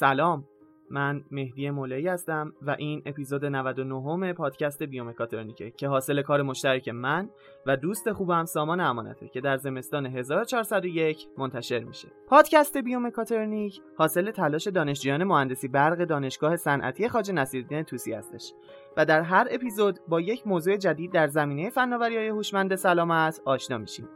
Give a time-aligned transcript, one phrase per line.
[0.00, 0.44] سلام
[0.90, 7.30] من مهدی مولایی هستم و این اپیزود 99 پادکست بیومکاترونیکه که حاصل کار مشترک من
[7.66, 12.08] و دوست خوبم سامان امانته که در زمستان 1401 منتشر میشه.
[12.28, 18.52] پادکست بیومکاترونیک حاصل تلاش دانشجویان مهندسی برق دانشگاه صنعتی خواجه نصیرالدین توسی هستش
[18.96, 24.08] و در هر اپیزود با یک موضوع جدید در زمینه فناوری‌های هوشمند سلامت آشنا میشیم.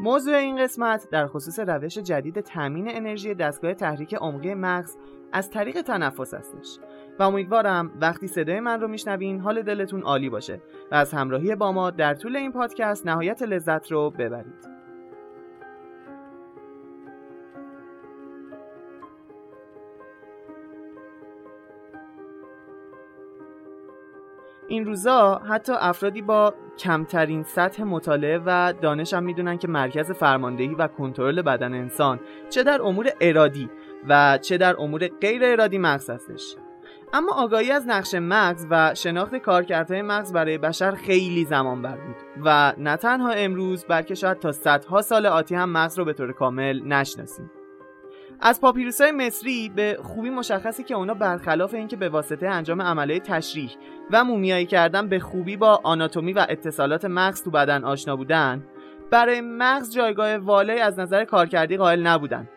[0.00, 4.96] موضوع این قسمت در خصوص روش جدید تامین انرژی دستگاه تحریک عمقی مغز
[5.32, 6.78] از طریق تنفس هستش.
[7.18, 11.72] و امیدوارم وقتی صدای من رو میشنوین حال دلتون عالی باشه و از همراهی با
[11.72, 14.75] ما در طول این پادکست نهایت لذت رو ببرید.
[24.68, 30.74] این روزا حتی افرادی با کمترین سطح مطالعه و دانش هم می‌دونن که مرکز فرماندهی
[30.74, 33.70] و کنترل بدن انسان چه در امور ارادی
[34.08, 36.56] و چه در امور غیر ارادی مغز هستش.
[37.12, 42.16] اما آگاهی از نقش مغز و شناخت کارکردهای مغز برای بشر خیلی زمان بر بود
[42.44, 46.32] و نه تنها امروز بلکه شاید تا صدها سال آتی هم مغز رو به طور
[46.32, 47.50] کامل نشناسیم.
[48.40, 53.20] از پاپیروس های مصری به خوبی مشخصی که اونا برخلاف اینکه به واسطه انجام عمله
[53.20, 53.70] تشریح
[54.10, 58.64] و مومیایی کردن به خوبی با آناتومی و اتصالات مغز تو بدن آشنا بودن
[59.10, 62.48] برای مغز جایگاه والایی از نظر کارکردی قائل نبودن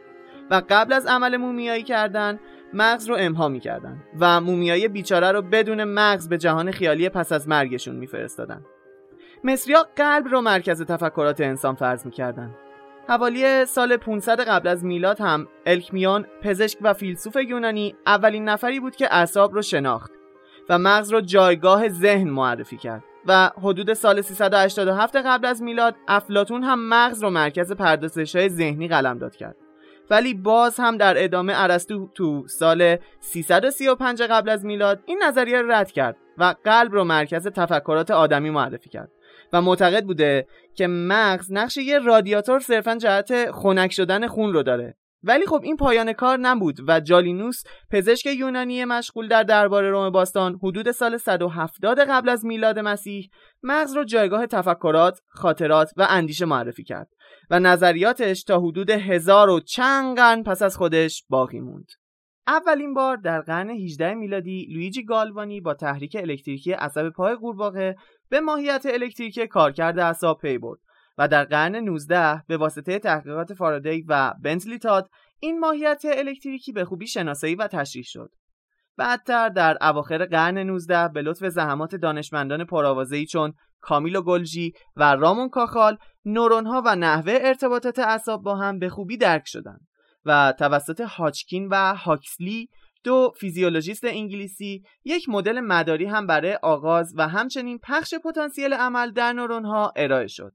[0.51, 2.39] و قبل از عمل مومیایی کردن
[2.73, 7.47] مغز رو امها می‌کردن و مومیایی بیچاره رو بدون مغز به جهان خیالی پس از
[7.47, 8.61] مرگشون میفرستادن.
[9.43, 12.55] مصریا قلب رو مرکز تفکرات انسان فرض می‌کردن.
[13.09, 18.95] حوالی سال 500 قبل از میلاد هم الکمیان پزشک و فیلسوف یونانی اولین نفری بود
[18.95, 20.11] که اعصاب رو شناخت
[20.69, 26.63] و مغز رو جایگاه ذهن معرفی کرد و حدود سال 387 قبل از میلاد افلاتون
[26.63, 29.55] هم مغز رو مرکز پردازش های ذهنی قلمداد کرد.
[30.09, 35.91] ولی باز هم در ادامه ارسطو تو سال 335 قبل از میلاد این نظریه رد
[35.91, 39.11] کرد و قلب رو مرکز تفکرات آدمی معرفی کرد.
[39.53, 44.95] و معتقد بوده که مغز نقش یه رادیاتور صرفا جهت خنک شدن خون رو داره
[45.23, 50.59] ولی خب این پایان کار نبود و جالینوس پزشک یونانی مشغول در دربار روم باستان
[50.63, 53.29] حدود سال 170 قبل از میلاد مسیح
[53.63, 57.07] مغز رو جایگاه تفکرات، خاطرات و اندیشه معرفی کرد
[57.49, 61.87] و نظریاتش تا حدود هزار و چند قرن پس از خودش باقی موند.
[62.47, 67.95] اولین بار در قرن 18 میلادی لویجی گالوانی با تحریک الکتریکی عصب پای قورباغه
[68.29, 70.79] به ماهیت الکتریکی کارکرد اعصاب پی برد
[71.17, 75.09] و در قرن 19 به واسطه تحقیقات فارادی و بنتلی تاد
[75.39, 78.31] این ماهیت الکتریکی به خوبی شناسایی و تشریح شد.
[78.97, 85.49] بعدتر در اواخر قرن 19 به لطف زحمات دانشمندان پرآوازه‌ای چون کامیلو گلژی و رامون
[85.49, 89.87] کاخال نورونها و نحوه ارتباطات اعصاب با هم به خوبی درک شدند
[90.25, 92.69] و توسط هاچکین و هاکسلی
[93.03, 99.33] دو فیزیولوژیست انگلیسی یک مدل مداری هم برای آغاز و همچنین پخش پتانسیل عمل در
[99.33, 100.53] نورون ها ارائه شد.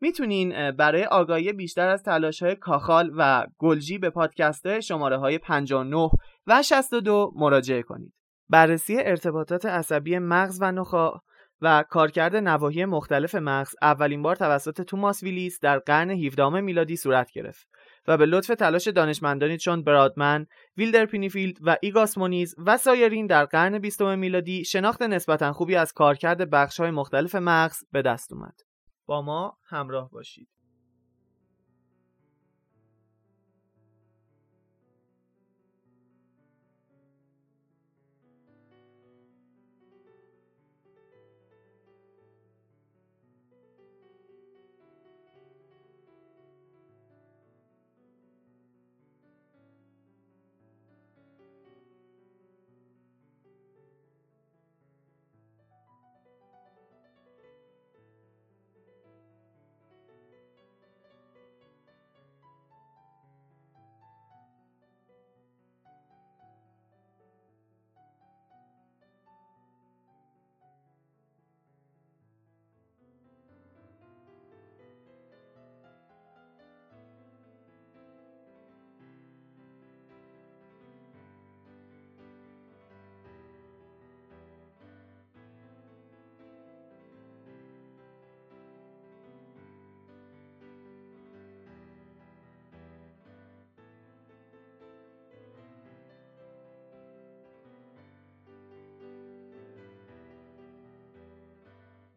[0.00, 5.38] می‌تونین برای آگاهی بیشتر از تلاش های کاخال و گلجی به پادکست های شماره های
[5.38, 6.10] 59
[6.46, 8.12] و 62 مراجعه کنید.
[8.48, 11.20] بررسی ارتباطات عصبی مغز و نخاع
[11.60, 17.30] و کارکرد نواحی مختلف مغز اولین بار توسط توماس ویلیس در قرن 17 میلادی صورت
[17.32, 17.68] گرفت
[18.08, 23.44] و به لطف تلاش دانشمندانی چون برودمن، ویلدر پنفیلد و ایگاس مونیز و سایرین در
[23.44, 28.60] قرن 20 میلادی شناخت نسبتا خوبی از کارکرد بخش‌های مختلف مغز به دست اومد.
[29.06, 30.55] با ما همراه باشید.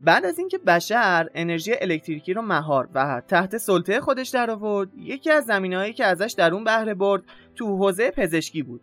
[0.09, 5.31] بعد از اینکه بشر انرژی الکتریکی رو مهار و تحت سلطه خودش در آورد یکی
[5.31, 7.23] از زمینهایی که ازش در اون بهره برد
[7.55, 8.81] تو حوزه پزشکی بود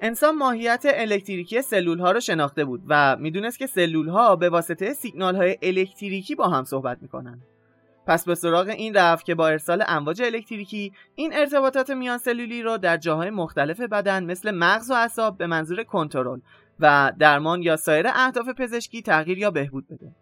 [0.00, 4.92] انسان ماهیت الکتریکی سلول ها رو شناخته بود و می‌دونست که سلول ها به واسطه
[4.92, 7.40] سیگنال های الکتریکی با هم صحبت می‌کنن
[8.06, 12.78] پس به سراغ این رفت که با ارسال امواج الکتریکی این ارتباطات میان سلولی رو
[12.78, 16.40] در جاهای مختلف بدن مثل مغز و اعصاب به منظور کنترل
[16.80, 20.21] و درمان یا سایر اهداف پزشکی تغییر یا بهبود بده.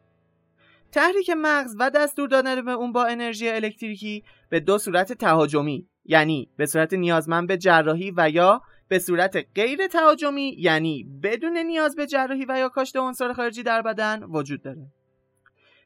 [0.93, 6.51] تحریک مغز و دستور دادن به اون با انرژی الکتریکی به دو صورت تهاجمی یعنی
[6.57, 12.07] به صورت نیازمند به جراحی و یا به صورت غیر تهاجمی یعنی بدون نیاز به
[12.07, 14.87] جراحی و یا کاشت عنصر خارجی در بدن وجود داره.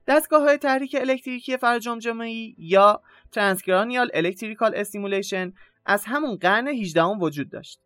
[0.06, 3.02] دستگاه های تحریک الکتریکی فراجمجمه‌ای یا
[3.32, 5.52] transcranial electrical stimulation
[5.86, 7.80] از همون قرن 18 وجود داشت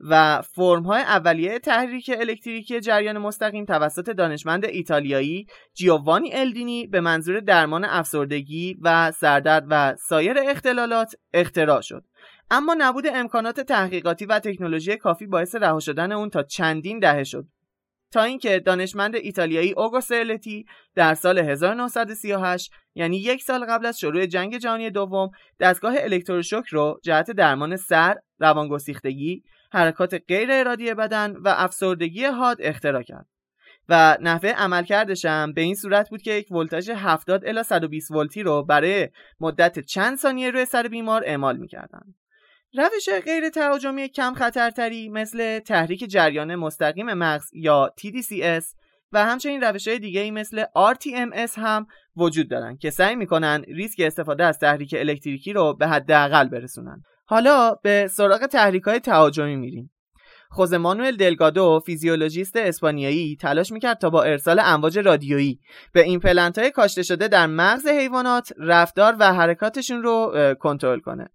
[0.00, 7.40] و فرم های اولیه تحریک الکتریکی جریان مستقیم توسط دانشمند ایتالیایی جیووانی الدینی به منظور
[7.40, 12.04] درمان افسردگی و سردرد و سایر اختلالات اختراع شد.
[12.50, 17.46] اما نبود امکانات تحقیقاتی و تکنولوژی کافی باعث رها شدن اون تا چندین دهه شد.
[18.12, 24.26] تا اینکه دانشمند ایتالیایی اوگو سرلتی در سال 1938 یعنی یک سال قبل از شروع
[24.26, 25.30] جنگ جهانی دوم
[25.60, 33.02] دستگاه الکتروشوک رو جهت درمان سر، روانگسیختگی، حرکات غیر ارادی بدن و افسردگی حاد اختراع
[33.02, 33.26] کرد.
[33.88, 38.42] و نحوه عملکردش هم به این صورت بود که یک ولتاژ 70 الی 120 ولتی
[38.42, 39.08] رو برای
[39.40, 42.14] مدت چند ثانیه روی سر بیمار اعمال می‌کردند.
[42.74, 48.64] روش غیر تهاجمی کم خطرتری مثل تحریک جریان مستقیم مغز یا TDCS
[49.12, 51.86] و همچنین روش های دیگه ای مثل RTMS هم
[52.16, 57.02] وجود دارن که سعی می‌کنن ریسک استفاده از تحریک الکتریکی رو به حداقل برسونن.
[57.30, 59.90] حالا به سراغ تحریک های تهاجمی میریم.
[60.50, 65.60] خوزه مانوئل دلگادو فیزیولوژیست اسپانیایی تلاش می‌کرد تا با ارسال امواج رادیویی
[65.92, 71.28] به این پلنت های کاشته شده در مغز حیوانات رفتار و حرکاتشون رو کنترل کنه.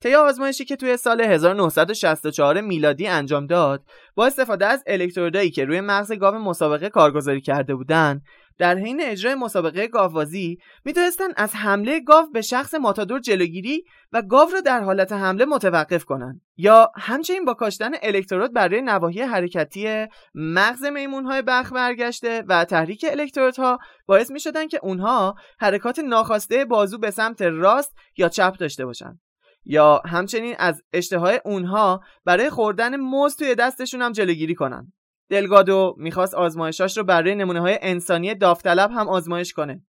[0.00, 3.84] طی آزمایشی که توی سال 1964 میلادی انجام داد
[4.14, 8.22] با استفاده از الکترودایی که روی مغز گاو مسابقه کارگذاری کرده بودند
[8.58, 14.50] در حین اجرای مسابقه گاوبازی می‌تونستن از حمله گاو به شخص ماتادور جلوگیری و گاو
[14.50, 20.84] را در حالت حمله متوقف کنند یا همچنین با کاشتن الکترود برای نواحی حرکتی مغز
[20.84, 24.40] میمونهای بخ برگشته و تحریک الکترودها باعث می
[24.70, 29.20] که اونها حرکات ناخواسته بازو به سمت راست یا چپ داشته باشند
[29.64, 34.92] یا همچنین از اشتهای اونها برای خوردن موز توی دستشون هم جلوگیری کنن.
[35.28, 39.82] دلگادو می‌خواست آزمایشاش رو برای نمونه های انسانی داوطلب هم آزمایش کنه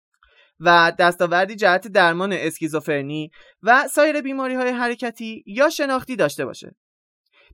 [0.59, 3.31] و دستاوردی جهت درمان اسکیزوفرنی
[3.63, 6.75] و سایر بیماری های حرکتی یا شناختی داشته باشه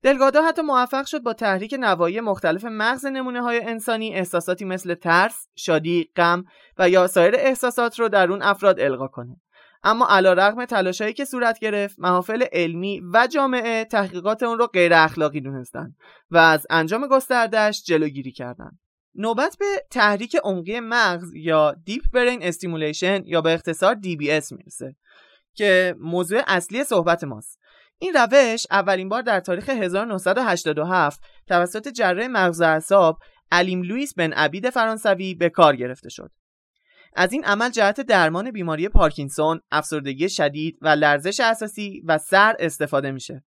[0.04, 5.48] دلگادو حتی موفق شد با تحریک نوایی مختلف مغز نمونه های انسانی احساساتی مثل ترس،
[5.56, 6.44] شادی، غم
[6.78, 9.42] و یا سایر احساسات رو در اون افراد القا کنه.
[9.86, 14.94] اما علا رقم تلاشایی که صورت گرفت محافل علمی و جامعه تحقیقات اون رو غیر
[14.94, 15.96] اخلاقی دونستن
[16.32, 18.80] و از انجام گستردش جلوگیری کردند.
[19.16, 24.96] نوبت به تحریک عمقی مغز یا deep brain stimulation یا به اختصار DBS می‌رسه
[25.54, 27.60] که موضوع اصلی صحبت ماست
[28.00, 33.20] این روش اولین بار در تاریخ 1987 توسط جراح مغز اعصاب
[33.51, 36.32] آلیم لوئیس بن عبید فرانسوی به کار گرفته شد
[37.15, 43.12] از این عمل جهت درمان بیماری پارکینسون، افسردگی شدید و لرزش اساسی و صرع استفاده
[43.12, 43.43] میشه.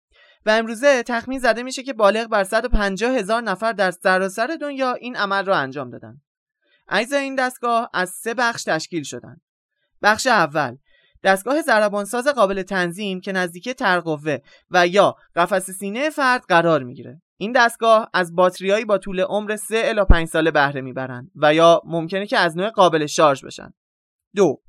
[0.46, 5.16] و امروزه تخمین زده میشه که بالغ بر 150 هزار نفر در سراسر دنیا این
[5.16, 6.22] عمل را انجام دادن.
[6.90, 9.38] اجزای این دستگاه از سه بخش تشکیل شدن.
[10.02, 10.78] بخش اول
[11.24, 14.38] دستگاه ضربانساز قابل تنظیم که نزدیکی ترقوه
[14.72, 17.22] و یا قفس سینه فرد قرار می‌گیره.
[17.44, 21.82] این دستگاه از باتریایی با طول عمر 3 الی 5 ساله بهره می‌برند و یا
[21.86, 23.74] ممکنه که از نوع قابل شارژ بشن.
[24.36, 24.62] دو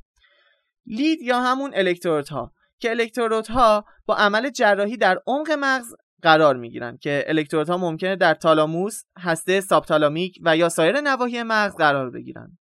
[0.87, 6.97] لید یا همون الکترودها که الکترودها با عمل جراحی در عمق مغز قرار می گیرن
[6.97, 12.59] که الکترودها ممکنه در تالاموس، هسته سابتالامیک و یا سایر نواحی مغز قرار بگیرن.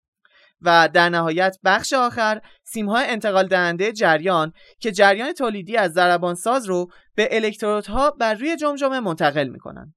[0.61, 6.67] و در نهایت بخش آخر سیمهای انتقال دهنده جریان که جریان تولیدی از ضربان ساز
[6.67, 9.95] رو به الکترودها بر روی جمجمه منتقل می‌کنن.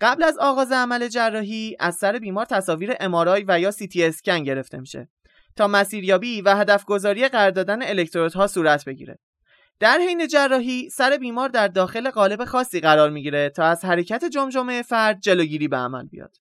[0.00, 4.78] قبل از آغاز عمل جراحی از سر بیمار تصاویر امارای و یا تی اسکن گرفته
[4.78, 5.08] میشه
[5.56, 9.18] تا مسیریابی و هدف گذاری قرار دادن الکترودها صورت بگیره.
[9.80, 14.82] در حین جراحی سر بیمار در داخل قالب خاصی قرار می‌گیره تا از حرکت جمجمه
[14.82, 16.36] فرد جلوگیری به عمل بیاد.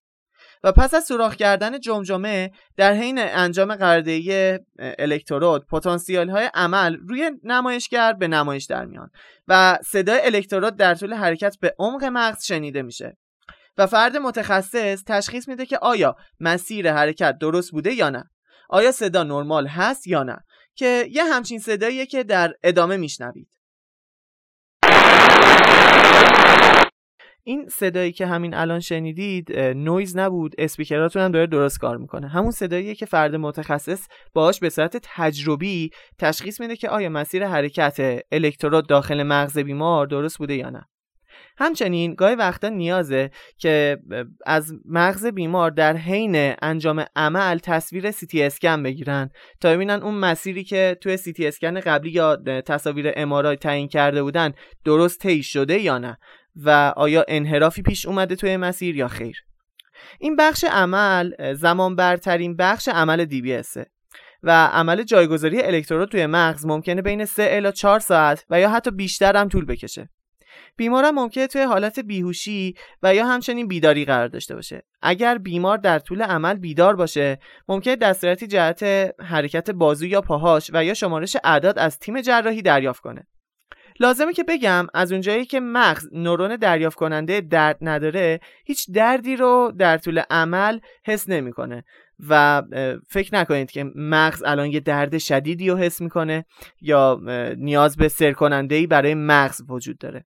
[0.64, 7.32] و پس از سوراخ کردن جمجمه در حین انجام قراردهی الکترود پتانسیل های عمل روی
[7.44, 9.10] نمایشگر به نمایش در میان
[9.48, 13.18] و صدای الکترود در طول حرکت به عمق مغز شنیده میشه.
[13.78, 18.24] و فرد متخصص تشخیص میده که آیا مسیر حرکت درست بوده یا نه.
[18.70, 20.38] آیا صدا نرمال هست یا نه
[20.76, 23.57] که یه همچین صداییه که در ادامه میشنوید.
[27.48, 32.28] این صدایی که همین الان شنیدید نویز نبود اسپیکراتون هم داره درست کار می‌کنه.
[32.28, 38.22] همون صداییه که فرد متخصص باهاش به صورت تجربی تشخیص میده که آیا مسیر حرکت
[38.32, 40.88] الکترود داخل مغز بیمار درست بوده یا نه.
[41.58, 43.98] همچنین گاهی وقتا نیازه که
[44.46, 49.30] از مغز بیمار در حین انجام عمل تصویر سی اسکن بگیرن.
[49.62, 54.54] تا ببینن اون مسیری که توی سی اسکن قبلی یا تصاویر امارای تعیین کرده بودن
[54.86, 56.18] درست طی شده یا نه.
[56.66, 59.44] و آیا انحرافی پیش اومده توی مسیر یا خیر؟
[60.20, 63.62] این بخش عمل زمان برترین بخش عمل بی
[64.44, 68.92] و عمل جایگذاری الکترود توی مغز ممکنه بین 3 الی 4 ساعت و یا حتی
[68.92, 70.10] بیشتر هم طول بکشه.
[70.78, 74.84] بیمارم ممکنه توی حالت بیهوشی و یا همچنین بیداری قرار داشته باشه.
[75.02, 78.84] اگر بیمار در طول عمل بیدار باشه ممکنه دستوراتی جهت
[79.20, 83.28] حرکت بازو یا پاهاش و یا شمارش اعداد از تیم جراحی دریافت کنه.
[84.00, 89.74] لازمه که بگم از اونجایی که مغز نورون دریافت کننده درد نداره هیچ دردی رو
[89.78, 91.84] در طول عمل حس نمی‌کنه.
[92.30, 92.64] و
[93.10, 96.46] فکر نکنید که مغز الان یه درد شدیدی رو حس می‌کنه
[96.82, 97.22] یا
[97.58, 100.26] نیاز به سر کننده برای مغز وجود داره.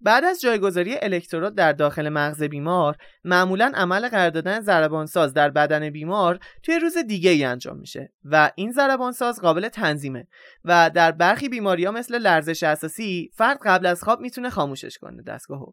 [0.00, 5.90] بعد از جایگذاری الکترود در داخل مغز بیمار معمولا عمل قرار دادن ضربانساز در بدن
[5.90, 10.26] بیمار توی روز دیگه ای انجام میشه و این ضربانساز قابل تنظیمه
[10.64, 15.22] و در برخی بیماری ها مثل لرزش اساسی فرد قبل از خواب می‌تونه خاموشش کنه
[15.22, 15.72] دستگاهو.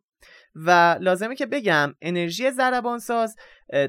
[0.56, 3.36] و لازمه که بگم انرژی ضربانساز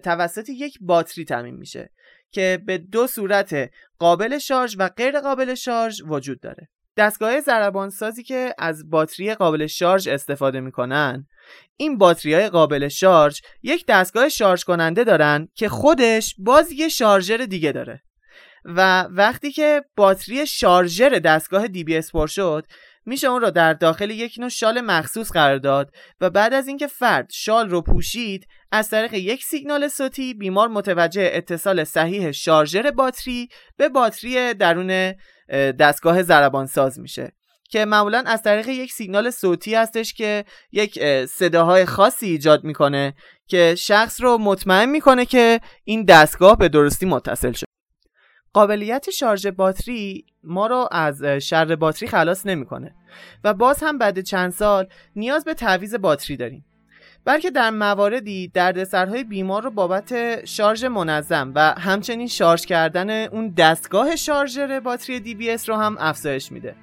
[0.02, 1.90] توسط یک باتری تامین میشه
[2.30, 6.68] که به دو صورت قابل شارژ و غیر قابل شارژ وجود داره.
[6.98, 11.26] دستگاه ضربان سازی که از باتری قابل شارژ استفاده می‌کنن.
[11.76, 17.36] این باتری های قابل شارژ یک دستگاه شارژ کننده دارن که خودش باز یه شارژر
[17.36, 18.02] دیگه داره.
[18.64, 22.66] و وقتی که باتری شارژر دستگاه DBS پر شد
[23.08, 26.86] میشه اون رو در داخل یک نوع شال مخصوص قرار داد و بعد از اینکه
[26.86, 33.48] فرد شال رو پوشید از طریق یک سیگنال صوتی بیمار متوجه اتصال صحیح شارژر باتری
[33.76, 35.14] به باتری درون
[35.78, 37.32] دستگاه ضربان ساز میشه
[37.70, 43.14] که معمولا از طریق یک سیگنال صوتی هستش که یک صداهای خاصی ایجاد می‌کنه
[43.46, 47.67] که شخص رو مطمئن می‌کنه که این دستگاه به درستی متصل شد
[48.52, 52.94] قابلیت شارژ باتری ما رو از شر باتری خلاص نمی‌کنه.
[53.44, 54.86] و باز هم بعد چند سال
[55.16, 56.64] نیاز به تعویض باتری داریم.
[57.24, 64.16] بلکه در مواردی دردسرهای بیمار رو بابت شارژ منظم و همچنین شارژ کردن اون دستگاه
[64.16, 66.74] شارژر باتری دی بی اس رو هم افزایش میده.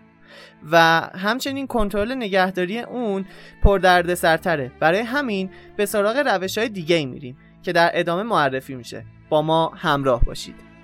[0.72, 0.78] و
[1.16, 3.26] همچنین کنترل نگهداری اون
[3.64, 8.76] پر دردسرتره برای همین به سراغ روش های دیگه ای میریم که در ادامه معرفی
[8.76, 9.06] میشه.
[9.30, 10.75] با ما همراه باشید.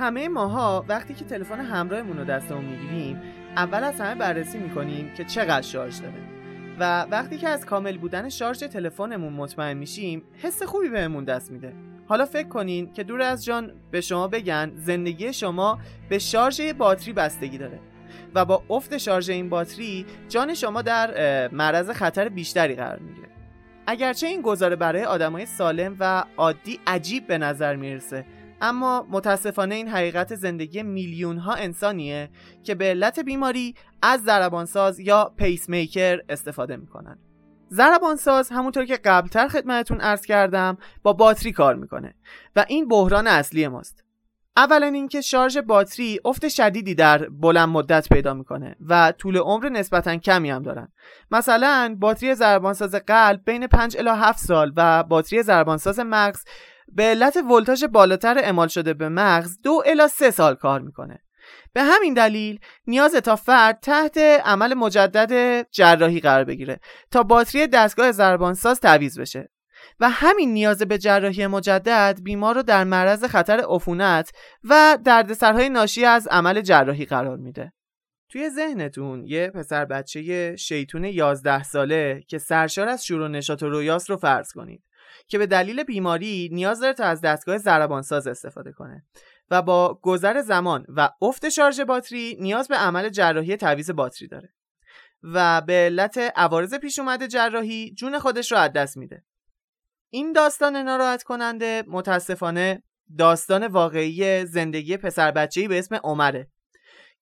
[0.00, 3.20] همه ماها وقتی که تلفن همراهمون رو دستمون می‌گیریم
[3.56, 6.14] اول از همه بررسی می‌کنیم که چقدر شارژ داره.
[6.78, 11.72] و وقتی که از کامل بودن شارژ تلفنمون مطمئن میشیم حس خوبی بهمون دست میده.
[12.06, 15.78] حالا فکر کنین که دور از جان به شما بگن زندگی شما
[16.08, 17.78] به شارژ باتری بستگی داره
[18.34, 23.28] و با افت شارژ این باتری جان شما در معرض خطر بیشتری قرار می‌گیره.
[23.86, 28.24] اگرچه این گزاره برای آدمای سالم و عادی عجیب به نظر می‌رسه
[28.60, 32.30] اما متاسفانه این حقیقت زندگی میلیون ها انسانیه
[32.62, 37.18] که به علت بیماری از ضربانساز یا پیس میکر استفاده می‌کنن.
[37.72, 42.14] ضربانساز همونطور که قبلتر خدمتتون عرض کردم با باتری کار می‌کنه
[42.56, 44.04] و این بحران اصلی ماست.
[44.56, 50.16] اولا اینکه شارژ باتری افت شدیدی در بلند مدت پیدا می‌کنه و طول عمر نسبتا
[50.16, 50.92] کمی هم دارن.
[51.30, 56.44] مثلا باتری ضربانساز قلب بین 5 الی 7 سال و باتری ضربانساز مغز
[56.94, 61.22] به علت ولتاژ بالاتر اعمال شده به مغز دو الا سه سال کار می‌کنه.
[61.72, 66.80] به همین دلیل نیاز تا فرد تحت عمل مجدد جراحی قرار بگیره
[67.10, 69.50] تا باتری دستگاه ضربانساز تعویض بشه.
[70.00, 74.30] و همین نیاز به جراحی مجدد بیمار رو در معرض خطر عفونت
[74.64, 77.72] و دردسرهای ناشی از عمل جراحی قرار میده.
[78.28, 83.68] توی ذهنتون یه پسر بچه شیطون 11 ساله که سرشار از شور و نشاط و
[83.68, 84.82] رویاست رو فرض کنید.
[85.28, 89.04] که به دلیل بیماری نیاز داره تا از دستگاه ضربانساز استفاده کنه.
[89.50, 94.54] و با گذر زمان و افت شارژ باتری نیاز به عمل جراحی تعویض باتری داره.
[95.22, 99.24] و به علت عوارض پیش اومده جراحی جون خودش رو از دست میده.
[100.12, 102.82] این داستان ناراحت کننده متاسفانه
[103.18, 106.50] داستان واقعی زندگی پسر بچه‌ای به اسم عمره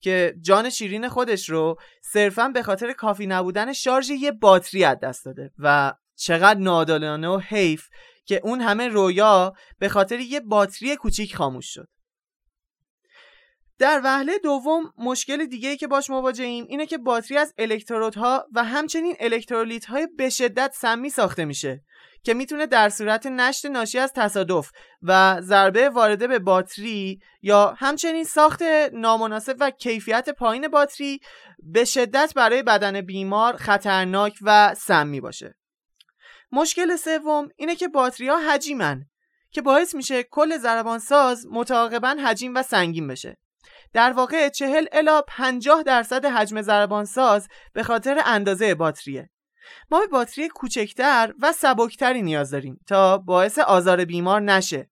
[0.00, 5.24] که جان شیرین خودش رو صرفا به خاطر کافی نبودن شارژ یه باتری از دست
[5.24, 7.88] داده و چقدر نادالانه و حیف
[8.24, 11.88] که اون همه رویا به خاطر یه باتری کوچیک خاموش شد.
[13.78, 18.64] در وهله دوم مشکل دیگه ای که باش مواجهیم اینه که باتری از الکترودها و
[18.64, 21.82] همچنین الکترولیت های به شدت سمی ساخته میشه
[22.22, 24.70] که می‌تونه در صورت نشت ناشی از تصادف
[25.02, 31.20] و ضربه وارده به باتری یا همچنین ساخت نامناسب و کیفیت پایین باتری
[31.58, 35.57] به شدت برای بدن بیمار خطرناک و سمی باشه.
[36.52, 39.04] مشکل سوم اینه که باتری ها حجیمن
[39.50, 43.36] که باعث میشه کل ضربان ساز متعاقبا حجیم و سنگین بشه.
[43.92, 49.30] در واقع 40 الا 50 درصد حجم ضربان ساز به خاطر اندازه باتریه.
[49.90, 54.90] ما به باتری کوچکتر و سبکتری نیاز داریم تا باعث آزار بیمار نشه.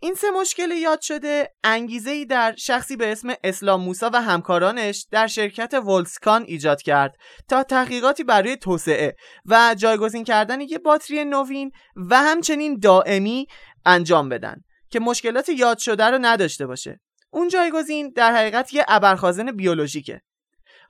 [0.00, 5.06] این سه مشکل یاد شده انگیزه ای در شخصی به اسم اسلام موسا و همکارانش
[5.10, 7.16] در شرکت ولسکان ایجاد کرد
[7.48, 9.16] تا تحقیقاتی برای توسعه
[9.46, 13.46] و جایگزین کردن یک باتری نوین و همچنین دائمی
[13.86, 14.56] انجام بدن
[14.90, 17.00] که مشکلات یاد شده رو نداشته باشه.
[17.30, 20.22] اون جایگزین در حقیقت یه ابرخازن بیولوژیکه.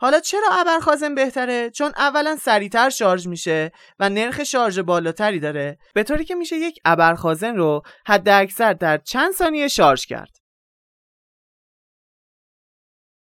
[0.01, 5.79] حالا چرا ابرخازن بهتره؟ چون اولا سریعتر شارژ میشه و نرخ شارژ بالاتری داره.
[5.95, 10.37] به طوری که میشه یک ابرخازن رو حد اکثر در چند ثانیه شارژ کرد.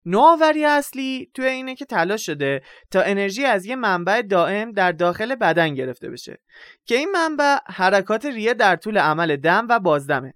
[0.05, 5.35] نوآوری اصلی توی اینه که تلاش شده تا انرژی از یه منبع دائم در داخل
[5.35, 6.37] بدن گرفته بشه.
[6.85, 10.33] که این منبع حرکات ریه در طول عمل دم و بازدمه.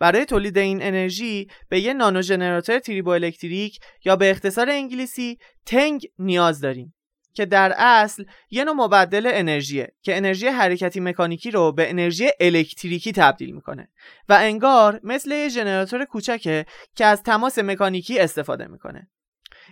[0.00, 6.06] برای تولید این انرژی به یه نانو ژنراتور تریبو الکتریک یا به اختصار انگلیسی تنگ
[6.18, 6.94] نیاز داریم
[7.38, 13.12] که در اصل یه نوع مبدل انرژیه که انرژی حرکتی مکانیکی رو به انرژی الکتریکی
[13.12, 13.88] تبدیل می‌کنه
[14.28, 19.10] و انگار مثل یه ژنراتور کوچکه که از تماس مکانیکی استفاده می‌کنه.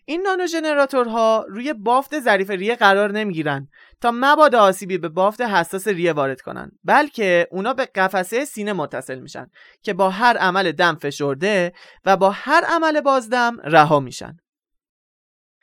[0.04, 3.68] این نانو ژنراتورها روی بافت ظریف ریه قرار نمی‌گیرن
[4.00, 9.18] تا مبادا آسیبی به بافت حساس ریه وارد کنن بلکه اونا به قفسه سینه متصل
[9.18, 9.46] میشن
[9.82, 11.72] که با هر عمل دم فشرده
[12.04, 14.36] و با هر عمل بازدم رها میشن.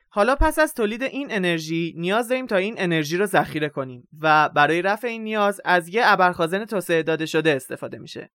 [0.10, 4.50] حالا پس از تولید این انرژی نیاز داریم تا این انرژی رو ذخیره کنیم و
[4.50, 8.30] برای رفع این نیاز از یه ابرخازن توسعه داده شده استفاده میشه.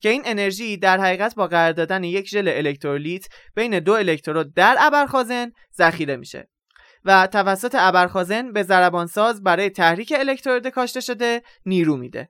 [0.00, 4.76] که این انرژی در حقیقت با قرار دادن یک ژل الکترولیت بین دو الکترود در
[4.80, 6.48] ابرخازن ذخیره میشه
[7.04, 12.28] و توسط ابرخازن به ضربانساز برای تحریک الکترود کاشته شده نیرو میده.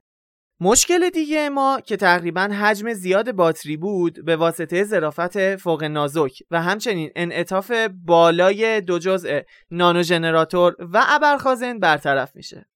[0.63, 6.61] مشکل دیگه ما که تقریبا حجم زیاد باتری بود به واسطه ظرافت فوق نازک و
[6.61, 7.71] همچنین انعطاف
[8.05, 12.70] بالای دو جزء نانو ژنراتور و ابرخازن برطرف میشه.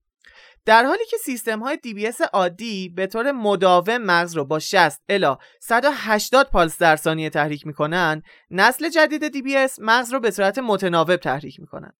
[0.65, 5.37] در حالی که سیستم های DBS عادی به طور مداوم مغز رو با 60 الا
[5.59, 11.59] 180 پالس در ثانیه تحریک می‌کنن نسل جدید DBS مغز رو به صورت متناوب تحریک
[11.59, 11.93] می‌کنن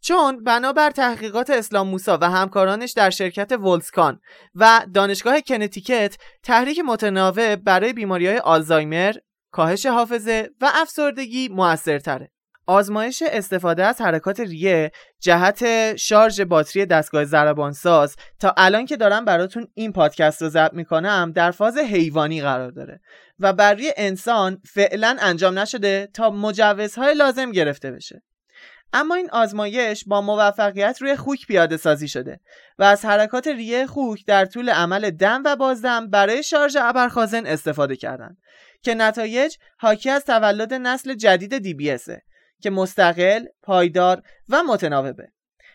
[0.00, 4.20] چون بنابر تحقیقات اسلام موسا و همکارانش در شرکت ولسکان
[4.54, 9.14] و دانشگاه کنتیکت تحریک متناوب برای بیماری های آلزایمر،
[9.50, 12.30] کاهش حافظه و افسردگی موثرتره.
[12.72, 19.24] آزمایش استفاده از حرکات ریه جهت شارژ باتری دستگاه ضربان ساز تا الان که دارم
[19.24, 23.00] براتون این پادکست رو ضبط می‌کنم در فاز حیوانی قرار داره
[23.38, 28.22] و بر روی انسان فعلا انجام نشده تا مجوزهای لازم گرفته بشه.
[28.92, 32.40] اما این آزمایش با موفقیت روی خوک پیاده سازی شده
[32.78, 37.96] و از حرکات ریه خوک در طول عمل دم و بازدم برای شارژ ابرخازن استفاده
[37.96, 38.36] کردند
[38.82, 42.31] که نتایج حاکی از تولد نسل جدید DBSه
[42.62, 45.28] که مستقل، پایدار و متناوبه.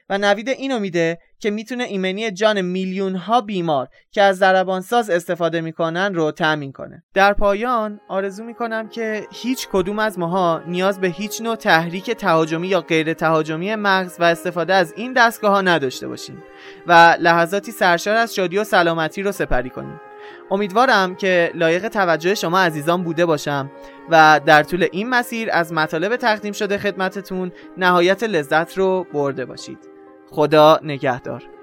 [0.10, 4.44] و نوید اینو میده که می‌تونه ایمنی جان میلیون ها بیمار که از
[4.86, 7.04] ساز استفاده می‌کنن رو تأمین کنه.
[7.14, 12.68] در پایان آرزو می‌کنم که هیچ کدوم از ماها نیاز به هیچ نوع تحریک تهاجمی
[12.68, 16.44] یا غیر تهاجمی مغز و استفاده از این دستگاه ها نداشته باشیم
[16.88, 20.02] و لحظاتی سرشار از شادی و سلامتی رو سپری کنیم.
[20.52, 23.72] امیدوارم که لایق توجه شما عزیزان بوده باشم
[24.10, 29.80] و در طول این مسیر از مطالب تقدیم شده خدمتتون نهایت لذت رو برده باشید.
[30.32, 31.57] خدا نگهدار.